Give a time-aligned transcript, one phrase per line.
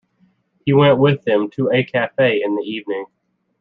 [0.65, 3.05] He went with them to a cafe in the evening.